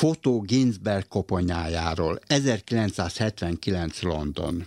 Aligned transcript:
Fotó 0.00 0.40
Ginsberg 0.40 1.08
koponyájáról, 1.08 2.20
1979 2.26 4.02
London. 4.02 4.66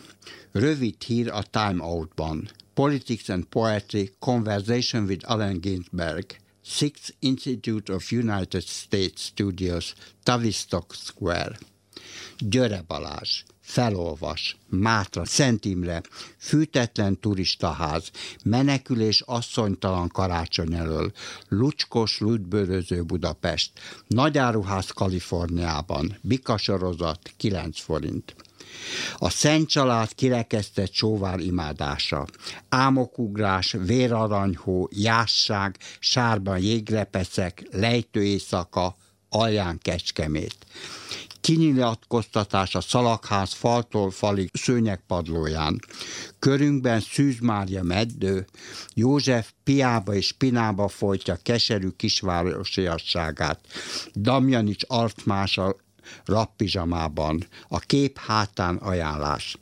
Rövid 0.51 1.03
hír 1.03 1.29
a 1.29 1.41
Time 1.41 1.83
Out-ban. 1.83 2.49
Politics 2.73 3.29
and 3.29 3.45
Poetry, 3.45 4.11
Conversation 4.19 5.05
with 5.05 5.29
Allen 5.29 5.59
Ginsberg. 5.59 6.25
Sixth 6.65 7.15
Institute 7.19 7.93
of 7.93 8.11
United 8.11 8.63
States 8.63 9.21
Studios, 9.21 9.95
Tavistock 10.23 10.93
Square. 10.93 11.57
Györe 12.37 12.83
Balázs 12.87 13.43
felolvas, 13.63 14.57
Mátra, 14.69 15.25
Szent 15.25 15.65
Imre, 15.65 16.01
fűtetlen 16.37 17.19
turistaház, 17.19 18.11
menekülés 18.43 19.21
asszonytalan 19.21 20.07
karácsony 20.07 20.73
elől, 20.73 21.11
lucskos, 21.47 22.19
lütbőröző 22.19 23.03
Budapest, 23.03 23.71
nagyáruház 24.07 24.89
Kaliforniában, 24.89 26.17
bikasorozat 26.21 27.33
9 27.37 27.79
forint. 27.79 28.35
A 29.17 29.29
Szent 29.29 29.69
Család 29.69 30.15
kirekesztett 30.15 30.93
sóvár 30.93 31.39
imádása, 31.39 32.27
ámokugrás, 32.69 33.75
véraranyhó, 33.79 34.89
jásság, 34.91 35.77
sárban 35.99 36.59
jégrepecek, 36.59 37.67
lejtő 37.71 38.23
éjszaka, 38.23 38.95
alján 39.29 39.79
kecskemét 39.81 40.55
kinyilatkoztatás 41.43 42.75
a 42.75 42.81
szalagház 42.81 43.53
faltól 43.53 44.11
falig 44.11 44.49
szőnyegpadlóján. 44.53 45.79
Körünkben 46.39 46.99
Szűz 46.99 47.39
Mária 47.39 47.83
meddő, 47.83 48.45
József 48.93 49.51
piába 49.63 50.13
és 50.13 50.31
pinába 50.31 50.87
folytja 50.87 51.37
keserű 51.43 51.89
kisvárosiasságát. 51.89 53.59
Damjanics 54.13 54.83
artmás 54.87 55.57
a 55.57 55.75
rappizsamában, 56.25 57.47
a 57.67 57.79
kép 57.79 58.17
hátán 58.17 58.75
ajánlás. 58.75 59.57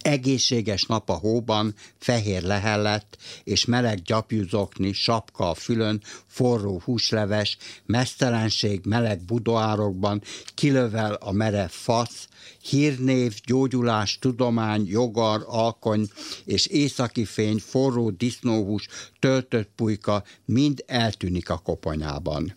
Egészséges 0.00 0.84
nap 0.84 1.10
a 1.10 1.12
hóban, 1.12 1.74
fehér 1.98 2.42
lehellett, 2.42 3.16
és 3.44 3.64
meleg 3.64 4.02
gyapjúzokni, 4.02 4.92
sapka 4.92 5.50
a 5.50 5.54
fülön, 5.54 6.02
forró 6.26 6.80
húsleves, 6.84 7.56
mesztelenség 7.86 8.80
meleg 8.84 9.24
budoárokban, 9.24 10.22
kilövel 10.54 11.12
a 11.12 11.32
merev 11.32 11.68
fasz, 11.68 12.28
hírnév, 12.62 13.34
gyógyulás, 13.44 14.18
tudomány, 14.18 14.86
jogar, 14.86 15.44
alkony 15.46 16.08
és 16.44 16.66
északi 16.66 17.24
fény, 17.24 17.58
forró 17.58 18.10
disznóhús, 18.10 18.86
töltött 19.18 19.70
pulyka 19.76 20.24
mind 20.44 20.84
eltűnik 20.86 21.50
a 21.50 21.58
koponyában. 21.58 22.54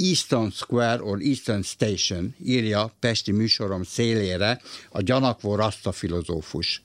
Easton 0.00 0.50
Square 0.50 1.02
or 1.02 1.20
Eastern 1.20 1.62
Station, 1.62 2.34
írja 2.44 2.94
Pesti 3.00 3.32
műsorom 3.32 3.82
szélére 3.82 4.60
a 4.90 5.00
gyanakvó 5.00 5.54
rasta 5.54 5.92
filozófus. 5.92 6.82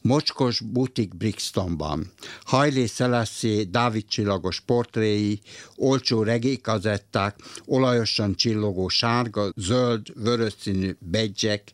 Mocskos 0.00 0.60
butik 0.60 1.16
Brixtonban. 1.16 2.12
Hajlé 2.44 2.86
Selassie 2.86 3.64
Dávid 3.64 4.04
csillagos 4.08 4.60
portréi, 4.60 5.40
olcsó 5.76 6.22
regékazetták, 6.22 7.36
olajosan 7.64 8.34
csillogó 8.34 8.88
sárga, 8.88 9.52
zöld, 9.56 10.06
vörösszínű 10.14 10.96
begyek, 10.98 11.72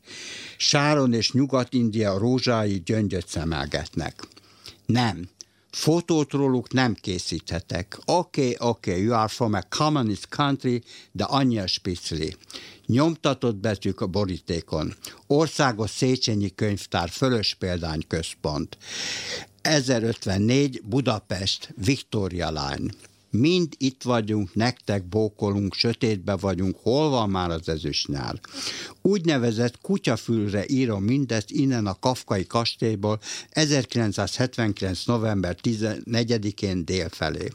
Sáron 0.56 1.12
és 1.12 1.32
Nyugat-India 1.32 2.18
rózsái 2.18 2.82
gyöngyöt 2.84 3.28
szemelgetnek. 3.28 4.22
Nem, 4.86 5.28
Fotót 5.74 6.32
róluk 6.32 6.72
nem 6.72 6.94
készíthetek. 6.94 7.98
Oké, 8.04 8.40
okay, 8.40 8.68
oké, 8.68 8.90
okay, 8.90 9.02
you 9.02 9.14
are 9.14 9.28
from 9.28 9.52
a 9.52 9.62
communist 9.62 10.28
country, 10.28 10.82
de 11.12 11.24
annyi 11.24 11.58
a 11.58 11.66
spicli. 11.66 12.36
Nyomtatott 12.86 13.56
betűk 13.56 14.00
a 14.00 14.06
borítékon. 14.06 14.94
Országos 15.26 15.90
Széchenyi 15.90 16.54
Könyvtár 16.54 17.08
Fölös 17.08 17.54
Példány 17.54 18.04
Központ. 18.06 18.76
1054 19.62 20.82
Budapest, 20.84 21.74
Victoria 21.76 22.48
Line 22.48 22.92
mind 23.34 23.74
itt 23.76 24.02
vagyunk, 24.02 24.54
nektek 24.54 25.04
bókolunk, 25.04 25.74
sötétbe 25.74 26.36
vagyunk, 26.36 26.76
hol 26.82 27.08
van 27.08 27.30
már 27.30 27.50
az 27.50 27.68
ezüst 27.68 28.08
nyár? 28.08 28.40
Úgynevezett 29.02 29.80
kutyafülre 29.80 30.64
írom 30.66 31.02
mindezt 31.02 31.50
innen 31.50 31.86
a 31.86 31.98
Kafkai 31.98 32.46
kastélyból 32.46 33.20
1979. 33.50 35.04
november 35.04 35.56
14-én 35.62 36.84
délfelé. 36.84 37.48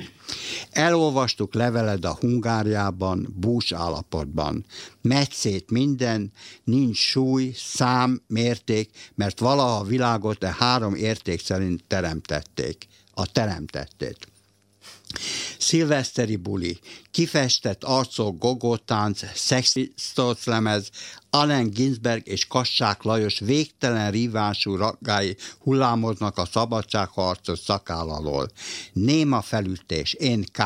Elolvastuk 0.71 1.53
leveled 1.53 2.05
a 2.05 2.17
Hungáriában, 2.19 3.33
bús 3.35 3.71
állapotban. 3.71 4.65
Megy 5.01 5.31
szét 5.31 5.71
minden, 5.71 6.31
nincs 6.63 6.97
súly, 6.97 7.51
szám, 7.55 8.21
mérték, 8.27 8.89
mert 9.15 9.39
valaha 9.39 9.79
a 9.79 9.83
világot 9.83 10.43
e 10.43 10.55
három 10.59 10.95
érték 10.95 11.41
szerint 11.41 11.83
teremtették. 11.87 12.87
A 13.13 13.25
teremtettét. 13.25 14.27
Szilveszteri 15.57 16.35
buli, 16.35 16.79
kifestett 17.11 17.83
arcok, 17.83 18.37
gogótánc, 18.37 19.21
szexi 19.35 19.93
lemez, 20.43 20.89
Allen 21.29 21.69
Ginsberg 21.69 22.27
és 22.27 22.47
Kassák 22.47 23.03
Lajos 23.03 23.39
végtelen 23.39 24.11
rívású 24.11 24.75
raggái 24.75 25.35
hullámoznak 25.59 26.37
a 26.37 26.45
szabadságharcos 26.45 27.59
szakáll 27.59 28.09
alól. 28.09 28.51
Néma 28.93 29.41
felütés, 29.41 30.13
én 30.13 30.45
K. 30.51 30.61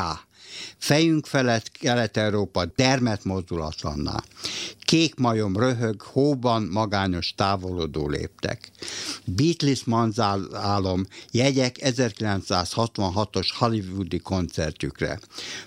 Fejünk 0.78 1.26
felett 1.26 1.70
Kelet-Európa 1.70 2.64
dermet 2.76 3.24
mozdulatlanná. 3.24 4.22
Kék 4.80 5.14
majom 5.14 5.56
röhög, 5.56 6.00
hóban 6.00 6.62
magányos 6.62 7.34
távolodó 7.36 8.08
léptek. 8.08 8.70
Beatles 9.24 9.84
manzálom 9.84 11.06
jegyek 11.30 11.76
1966-os 11.80 13.48
hollywoodi 13.58 14.18
koncertjükre. 14.18 15.20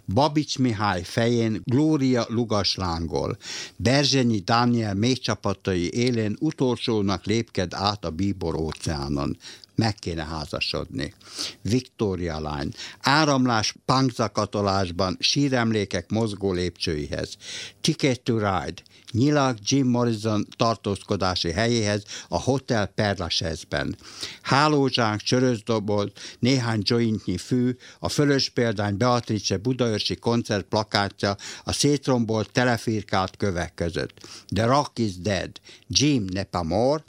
Babics 0.05 0.57
Mihály 0.57 1.03
fején 1.03 1.61
Glória 1.63 2.25
Lugas 2.29 2.75
lángol. 2.75 3.38
Berzsenyi 3.75 4.39
Dániel 4.39 4.94
még 4.94 5.19
csapatai 5.19 5.94
élén 5.94 6.35
utolsónak 6.39 7.25
lépked 7.25 7.73
át 7.73 8.05
a 8.05 8.09
bíbor 8.09 8.55
óceánon 8.55 9.38
meg 9.77 9.95
kéne 9.95 10.23
házasodni. 10.23 11.13
Victoria 11.61 12.39
lány, 12.39 12.71
áramlás 12.99 13.75
punkzakatolásban, 13.85 15.17
síremlékek 15.19 16.09
mozgó 16.09 16.51
lépcsőihez. 16.51 17.38
Ticket 17.81 18.21
to 18.21 18.33
Ride, 18.38 18.81
nyilag 19.11 19.57
Jim 19.61 19.88
Morrison 19.88 20.47
tartózkodási 20.55 21.51
helyéhez 21.51 22.03
a 22.27 22.41
Hotel 22.41 22.85
Perlasezben. 22.85 23.95
Hálózsánk, 24.41 25.21
csörözdobolt, 25.21 26.19
néhány 26.39 26.81
jointnyi 26.83 27.38
fű, 27.38 27.75
a 27.99 28.09
fölös 28.09 28.49
példány 28.49 28.97
Beatrice 28.97 29.57
budaörsi 29.57 30.15
koncert 30.15 30.65
plakátja 30.65 31.35
a 31.63 31.71
szétrombolt 31.71 32.51
telefirkált 32.51 33.38
kövek 33.38 33.73
között. 33.73 34.27
The 34.47 34.65
Rock 34.65 34.99
is 34.99 35.17
Dead, 35.17 35.51
Jim 35.88 36.25
Nepamore, 36.31 37.03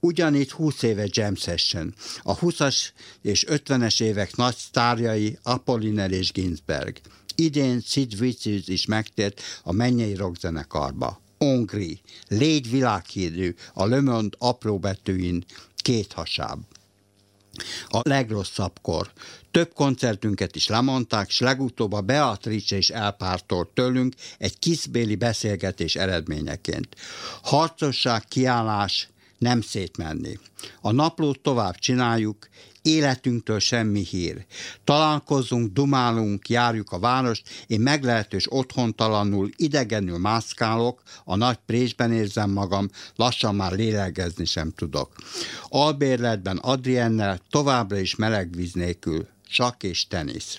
Ugyanitt 0.00 0.50
20 0.50 0.82
éve 0.82 1.06
jam 1.10 1.34
session. 1.34 1.94
A 2.22 2.38
20-as 2.38 2.88
és 3.22 3.44
50-es 3.48 4.02
évek 4.02 4.36
nagy 4.36 4.56
sztárjai 4.56 5.38
Apolliner 5.42 6.10
és 6.10 6.32
Ginsberg. 6.32 7.00
Idén 7.34 7.80
Sid 7.80 8.18
Vicious 8.18 8.66
is 8.66 8.86
megtért 8.86 9.42
a 9.62 9.72
mennyei 9.72 10.14
rockzenekarba. 10.14 11.20
Ongri, 11.38 12.00
légy 12.28 12.70
világhírű, 12.70 13.54
a 13.74 13.86
Le 13.86 14.00
Monde 14.00 14.36
apró 14.38 14.78
betűin 14.78 15.44
két 15.76 16.12
hasáb. 16.12 16.60
A 17.88 18.00
legrosszabbkor. 18.02 19.12
Több 19.50 19.72
koncertünket 19.72 20.56
is 20.56 20.66
lemondták, 20.66 21.28
és 21.28 21.40
legutóbb 21.40 21.92
a 21.92 22.00
Beatrice 22.00 22.76
is 22.76 22.90
elpártolt 22.90 23.68
tőlünk 23.68 24.14
egy 24.38 24.58
kiszbéli 24.58 25.14
beszélgetés 25.14 25.96
eredményeként. 25.96 26.96
Harcosság, 27.42 28.24
kiállás, 28.24 29.08
nem 29.40 29.60
szétmenni. 29.60 30.38
A 30.80 30.92
naplót 30.92 31.40
tovább 31.40 31.74
csináljuk, 31.74 32.48
életünktől 32.82 33.58
semmi 33.58 34.00
hír. 34.00 34.46
Találkozunk, 34.84 35.72
dumálunk, 35.72 36.48
járjuk 36.48 36.92
a 36.92 36.98
várost, 36.98 37.48
én 37.66 37.80
meglehetős 37.80 38.52
otthontalanul, 38.52 39.50
idegenül 39.56 40.18
mászkálok, 40.18 41.02
a 41.24 41.36
nagy 41.36 41.58
présben 41.66 42.12
érzem 42.12 42.50
magam, 42.50 42.88
lassan 43.16 43.54
már 43.54 43.72
lélegezni 43.72 44.44
sem 44.44 44.70
tudok. 44.70 45.12
Albérletben 45.68 46.56
Adriennel 46.56 47.40
továbbra 47.50 47.98
is 47.98 48.16
meleg 48.16 48.54
víz 48.54 48.72
nélkül, 48.72 49.28
csak 49.48 49.82
és 49.82 50.06
tenisz. 50.06 50.58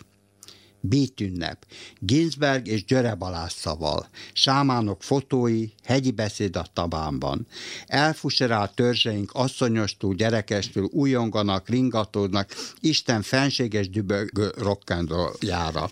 Beat 0.82 1.22
ünnep, 1.22 1.66
Ginsberg 2.00 2.68
és 2.68 2.86
Györe 2.86 3.16
Balázs 3.16 3.54
szaval, 3.54 4.08
sámánok 4.34 5.04
fotói, 5.04 5.68
hegyi 5.84 6.12
beszéd 6.12 6.56
a 6.56 6.66
tabánban. 6.74 7.48
Elfuserált 7.88 8.76
törzseink 8.76 9.32
asszonyostól, 9.34 10.14
gyerekestől 10.14 10.84
újonganak, 10.92 11.70
ringatódnak, 11.70 12.56
Isten 12.80 13.22
fenséges 13.22 13.90
dübögő 13.90 14.52
rock'n'rolljára. 14.58 15.90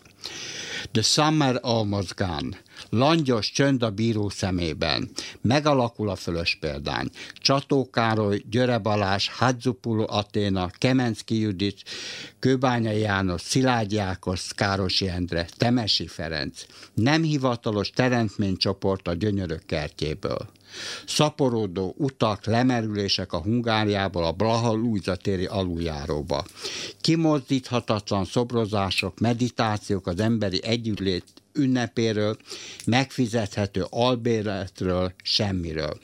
The 0.92 1.02
Summer 1.02 1.60
Almost 1.62 2.16
Gone, 2.16 2.58
Langyos 2.90 3.52
csönd 3.52 3.84
a 3.84 3.90
bíró 3.90 4.30
szemében. 4.30 5.10
Megalakul 5.42 6.10
a 6.10 6.16
fölös 6.16 6.58
példány. 6.60 7.10
Csató 7.34 7.90
Károly, 7.90 8.44
Györe 8.50 8.78
Balázs, 8.78 9.28
Hadzupulu 9.30 10.04
Aténa, 10.08 10.70
Kemenszki 10.78 11.40
Judit, 11.40 11.84
Kőbányai 12.40 13.00
János, 13.00 13.42
Szilágy 13.42 13.92
Jákos, 13.92 14.54
Károsi 14.56 15.08
Endre, 15.08 15.48
Temesi 15.58 16.08
Ferenc. 16.08 16.66
Nem 16.94 17.24
hivatalos 17.24 17.90
teremtménycsoport 17.90 19.08
a 19.08 19.14
gyönyörök 19.14 19.66
kertjéből. 19.66 20.50
Szaporodó 21.06 21.96
utak, 21.98 22.46
lemerülések 22.46 23.34
a 23.34 23.42
Hungáriából 23.42 24.26
a 24.26 24.32
Blaha 24.32 24.78
téri 25.22 25.46
aluljáróba. 25.46 26.46
Kimozdíthatatlan 27.02 28.26
szobrozások, 28.26 29.20
meditációk 29.20 30.08
az 30.08 30.20
emberi 30.20 30.64
együttlét 30.64 31.24
ünnepéről, 31.60 32.38
megfizethető 32.86 33.86
albéletről, 33.90 35.14
semmiről. 35.24 36.00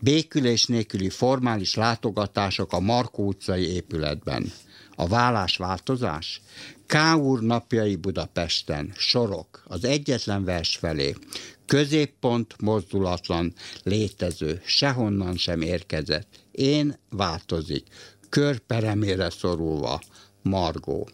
Békülés 0.00 0.66
nélküli 0.66 1.08
formális 1.08 1.74
látogatások 1.74 2.72
a 2.72 2.80
Markó 2.80 3.26
utcai 3.26 3.72
épületben. 3.72 4.52
A 4.94 5.06
vállás 5.06 5.56
változás? 5.56 6.40
K. 6.86 7.16
úr 7.16 7.40
napjai 7.40 7.96
Budapesten, 7.96 8.92
sorok, 8.96 9.62
az 9.66 9.84
egyetlen 9.84 10.44
vers 10.44 10.76
felé, 10.76 11.14
középpont 11.66 12.54
mozdulatlan, 12.60 13.54
létező, 13.82 14.62
sehonnan 14.64 15.36
sem 15.36 15.60
érkezett. 15.60 16.28
Én 16.50 16.98
változik, 17.10 17.86
körperemére 18.28 19.30
szorulva, 19.30 20.00
Margó. 20.42 21.08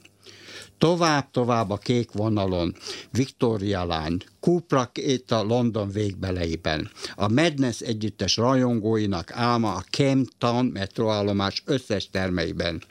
Tovább-tovább 0.85 1.71
a 1.71 1.77
kék 1.77 2.13
vonalon, 2.13 2.75
Victoria 3.11 3.83
Line, 3.83 4.17
Cupra 4.41 4.91
a 5.29 5.43
London 5.43 5.91
végbeleiben. 5.91 6.91
A 7.15 7.29
Madness 7.29 7.81
együttes 7.81 8.37
rajongóinak 8.37 9.31
álma 9.33 9.75
a 9.75 9.85
Town 10.39 10.67
metroállomás 10.67 11.63
összes 11.67 12.11
termeiben. 12.11 12.83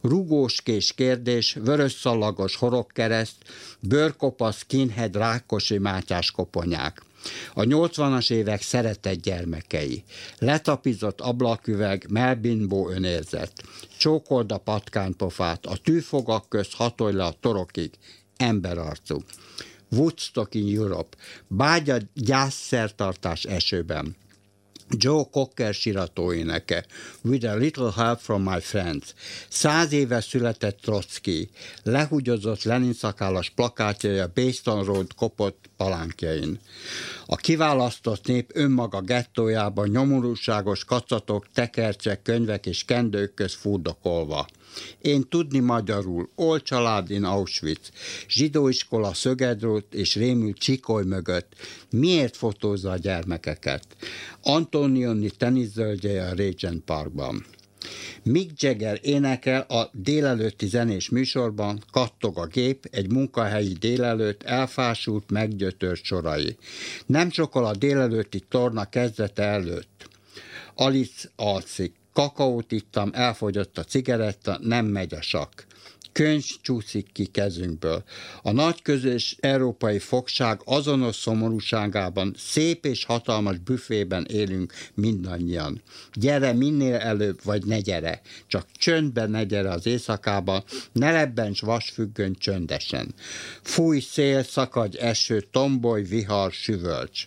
Rugós 0.00 0.62
kés 0.62 0.92
kérdés, 0.92 1.56
vörös 1.64 1.92
szalagos 1.92 2.56
horogkereszt, 2.56 3.36
bőrkopasz, 3.80 4.56
skinhead, 4.56 5.16
rákosi 5.16 5.78
mátyás 5.78 6.30
koponyák. 6.30 7.02
A 7.54 7.62
80-as 7.62 8.30
évek 8.30 8.62
szeretett 8.62 9.20
gyermekei. 9.20 10.04
Letapizott 10.38 11.20
ablaküveg, 11.20 12.06
melbimbó 12.08 12.88
önérzet. 12.88 13.52
Csókold 13.98 14.52
a 14.52 14.58
patkánypofát, 14.58 15.66
a 15.66 15.76
tűfogak 15.76 16.48
közt 16.48 16.74
hatolj 16.74 17.14
le 17.14 17.24
a 17.24 17.36
torokig. 17.40 17.90
Emberarcú. 18.36 19.22
Woodstock 19.90 20.54
in 20.54 20.78
Europe. 20.78 21.16
Bágya 21.48 21.96
gyászszertartás 22.14 23.44
esőben. 23.44 24.16
Joe 24.90 25.24
Cocker 25.30 25.74
siratóéneke, 25.74 26.84
With 27.22 27.46
a 27.46 27.56
Little 27.56 27.92
Help 27.96 28.18
from 28.20 28.42
My 28.42 28.60
Friends. 28.60 29.14
Száz 29.48 29.92
éve 29.92 30.20
született 30.20 30.80
Trotsky, 30.80 31.50
lehugyozott 31.82 32.62
Lenin 32.62 32.92
szakállas 32.92 33.50
plakátjai 33.50 34.18
a 34.18 34.30
Baston 34.34 34.84
Road 34.84 35.14
kopott 35.14 35.70
palánkjain. 35.76 36.58
A 37.26 37.36
kiválasztott 37.36 38.26
nép 38.26 38.50
önmaga 38.54 39.00
gettójában 39.00 39.88
nyomorúságos 39.88 40.84
kacatok, 40.84 41.46
tekercsek, 41.54 42.22
könyvek 42.22 42.66
és 42.66 42.84
kendők 42.84 43.34
köz 43.34 43.54
furdokolva. 43.54 44.46
Én 45.00 45.28
tudni 45.28 45.58
magyarul, 45.58 46.28
ol 46.34 46.62
család 46.62 47.10
in 47.10 47.24
Auschwitz, 47.24 47.90
zsidóiskola 48.28 49.14
Szögedrót 49.14 49.94
és 49.94 50.14
rémült 50.14 50.58
Csikoly 50.58 51.04
mögött. 51.04 51.52
Miért 51.90 52.36
fotózza 52.36 52.90
a 52.90 52.96
gyermekeket? 52.96 53.86
Antonioni 54.74 55.30
teniszölgye 55.30 56.22
a 56.22 56.34
Regent 56.34 56.84
Parkban. 56.84 57.44
Mick 58.22 58.62
Jagger 58.62 58.98
énekel 59.02 59.60
a 59.60 59.90
délelőtti 59.92 60.66
zenés 60.66 61.08
műsorban, 61.08 61.82
kattog 61.92 62.38
a 62.38 62.46
gép, 62.46 62.88
egy 62.90 63.12
munkahelyi 63.12 63.72
délelőtt 63.72 64.42
elfásult, 64.42 65.30
meggyötört 65.30 66.04
sorai. 66.04 66.56
Nem 67.06 67.30
sokkal 67.30 67.64
a 67.64 67.76
délelőtti 67.76 68.40
torna 68.48 68.84
kezdete 68.84 69.42
előtt. 69.42 70.08
Alice 70.74 71.28
alszik, 71.36 71.94
kakaót 72.12 72.72
ittam, 72.72 73.10
elfogyott 73.12 73.78
a 73.78 73.84
cigaretta, 73.84 74.58
nem 74.62 74.86
megy 74.86 75.14
a 75.14 75.22
sak 75.22 75.66
könyv 76.14 76.44
csúszik 76.62 77.12
ki 77.12 77.24
kezünkből. 77.26 78.04
A 78.42 78.52
nagy 78.52 78.82
közös 78.82 79.36
európai 79.40 79.98
fogság 79.98 80.60
azonos 80.64 81.16
szomorúságában, 81.16 82.34
szép 82.38 82.84
és 82.84 83.04
hatalmas 83.04 83.58
büfében 83.58 84.24
élünk 84.24 84.72
mindannyian. 84.94 85.82
Gyere 86.12 86.52
minél 86.52 86.94
előbb, 86.94 87.40
vagy 87.44 87.64
ne 87.64 87.80
gyere, 87.80 88.20
csak 88.46 88.66
csöndben 88.72 89.30
ne 89.30 89.44
gyere 89.44 89.70
az 89.70 89.86
éjszakában, 89.86 90.64
ne 90.92 91.12
lebbents 91.12 91.60
vasfüggön 91.60 92.34
csöndesen. 92.38 93.14
Fúj 93.62 94.00
szél, 94.00 94.42
szakadj 94.42 94.98
eső, 94.98 95.46
tomboly, 95.50 96.02
vihar, 96.02 96.52
süvölcs 96.52 97.26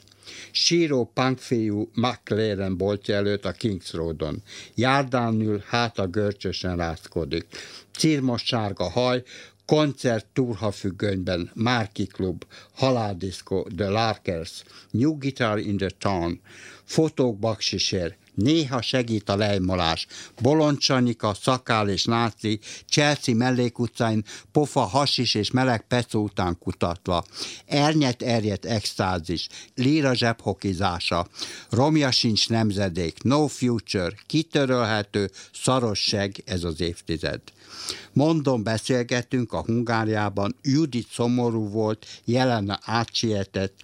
síró 0.51 1.11
punkfiú 1.13 1.89
McLaren 1.93 2.77
boltja 2.77 3.15
előtt 3.15 3.45
a 3.45 3.51
Kings 3.51 3.93
Roadon. 3.93 4.43
Járdán 4.75 5.41
ül, 5.41 5.63
háta 5.67 6.07
görcsösen 6.07 6.77
rázkodik. 6.77 7.45
Cirmos 7.91 8.43
sárga 8.43 8.89
haj, 8.89 9.23
koncert 9.65 10.25
függönyben, 10.71 11.51
Márki 11.53 12.05
Klub, 12.05 12.45
Haláldiszko, 12.75 13.65
The 13.75 13.89
Larkers, 13.89 14.63
New 14.91 15.17
Guitar 15.17 15.59
in 15.59 15.77
the 15.77 15.89
Town, 15.89 16.41
fotók 16.83 17.39
baksisér, 17.39 18.17
Néha 18.37 18.81
segít 18.81 19.29
a 19.29 19.35
lejmolás. 19.35 20.07
Boloncsanyika, 20.41 21.33
szakál 21.33 21.89
és 21.89 22.05
náci, 22.05 22.59
Chelsea 22.89 23.35
mellékutcáin 23.35 24.23
pofa, 24.51 24.79
hasis 24.79 25.35
és 25.35 25.51
meleg 25.51 25.87
pecó 25.87 26.23
után 26.23 26.57
kutatva. 26.59 27.23
Ernyet 27.65 28.21
erjet 28.21 28.65
extázis, 28.65 29.47
líra 29.75 30.13
zsebhokizása, 30.13 31.27
romja 31.69 32.11
sincs 32.11 32.49
nemzedék, 32.49 33.23
no 33.23 33.47
future, 33.47 34.15
kitörölhető, 34.25 35.31
szaros 35.53 35.99
seg 35.99 36.43
ez 36.45 36.63
az 36.63 36.81
évtized. 36.81 37.41
Mondom, 38.13 38.63
beszélgettünk 38.63 39.53
a 39.53 39.61
Hungáriában, 39.61 40.55
Judit 40.61 41.07
szomorú 41.11 41.69
volt, 41.69 42.05
jelenne 42.25 42.79
átsietett, 42.83 43.81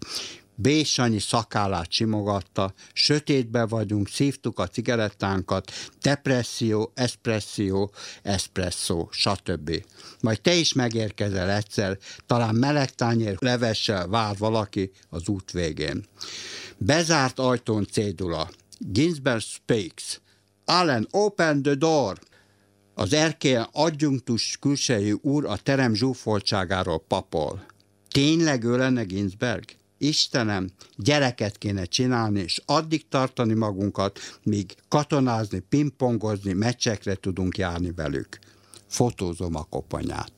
Bésanyi 0.56 1.20
szakállát 1.20 1.92
simogatta, 1.92 2.74
sötétbe 2.94 3.66
vagyunk, 3.66 4.08
szívtuk 4.08 4.60
a 4.60 4.68
cigarettánkat, 4.68 5.72
depresszió, 6.02 6.92
espresszió, 6.96 7.92
espresszó, 8.22 9.08
stb. 9.12 9.84
Majd 10.22 10.42
te 10.42 10.54
is 10.54 10.74
megérkezel 10.74 11.50
egyszer, 11.50 11.98
talán 12.26 12.56
meleg 12.56 12.96
tányér 12.96 13.36
levessel 13.40 14.08
vár 14.08 14.38
valaki 14.38 14.92
az 15.10 15.28
út 15.28 15.52
végén. 15.52 16.06
Bezárt 16.78 17.40
ajtón 17.40 17.88
cédula. 17.92 18.50
Ginsberg 18.78 19.42
speaks. 19.42 20.22
Allen, 20.66 21.08
open 21.12 21.62
the 21.62 21.76
door! 21.76 22.20
Az 22.94 23.14
erkélyen 23.14 23.68
adjunktus 23.72 24.58
külsejű 24.60 25.14
úr 25.22 25.46
a 25.46 25.58
terem 25.58 25.94
zsúfoltságáról 25.94 27.00
papol. 27.08 27.66
Tényleg 28.10 28.64
ő 28.64 28.78
lenne 28.78 29.04
Ginsberg? 29.04 29.64
Istenem, 30.04 30.70
gyereket 30.96 31.58
kéne 31.58 31.86
csinálni, 31.86 32.40
és 32.40 32.62
addig 32.66 33.08
tartani 33.08 33.54
magunkat, 33.54 34.20
míg 34.44 34.76
katonázni, 34.88 35.60
pingpongozni, 35.60 36.54
meccsekre 36.54 37.16
tudunk 37.16 37.58
járni 37.58 37.92
velük. 37.92 38.40
Fotózom 38.88 39.56
a 39.56 39.64
koponyát. 39.64 40.34